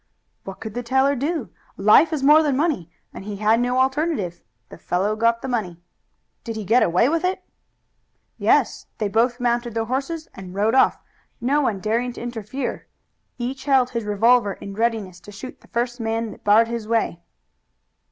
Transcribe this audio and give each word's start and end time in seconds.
"What 0.45 0.59
could 0.59 0.73
the 0.73 0.81
teller 0.81 1.15
do? 1.15 1.51
Life 1.77 2.11
is 2.11 2.23
more 2.23 2.41
than 2.41 2.57
money, 2.57 2.89
and 3.13 3.23
he 3.23 3.35
had 3.35 3.59
no 3.59 3.77
alternative. 3.77 4.41
The 4.69 4.79
fellow 4.79 5.15
got 5.15 5.43
the 5.43 5.47
money." 5.47 5.79
"Did 6.43 6.55
he 6.55 6.65
get 6.65 6.81
away 6.81 7.07
with 7.07 7.23
it?" 7.23 7.43
"Yes; 8.39 8.87
they 8.97 9.07
both 9.07 9.39
mounted 9.39 9.75
their 9.75 9.85
horses 9.85 10.27
and 10.33 10.55
rode 10.55 10.73
off, 10.73 10.97
no 11.39 11.61
one 11.61 11.79
daring 11.79 12.13
to 12.13 12.21
interfere. 12.21 12.87
Each 13.37 13.65
held 13.65 13.91
his 13.91 14.03
revolver 14.05 14.53
in 14.53 14.73
readiness 14.73 15.19
to 15.19 15.31
shoot 15.31 15.61
the 15.61 15.67
first 15.67 15.99
man 15.99 16.31
that 16.31 16.43
barred 16.43 16.67
his 16.67 16.87
way." 16.87 17.19